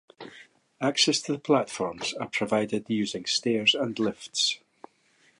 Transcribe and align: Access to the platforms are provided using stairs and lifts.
Access 0.81 1.21
to 1.21 1.31
the 1.31 1.37
platforms 1.37 2.15
are 2.15 2.27
provided 2.27 2.85
using 2.89 3.25
stairs 3.27 3.75
and 3.75 3.99
lifts. 3.99 4.57